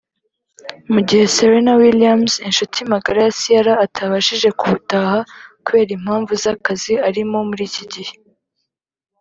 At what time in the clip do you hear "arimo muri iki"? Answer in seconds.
7.07-7.83